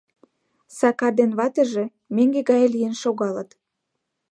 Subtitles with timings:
[0.77, 3.49] Сакар ден ватыже меҥге гае лийын шогалыт.